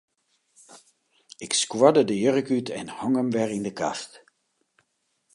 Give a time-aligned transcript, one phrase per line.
[1.45, 4.11] Ik skuorde de jurk út en hong him wer yn 'e kast.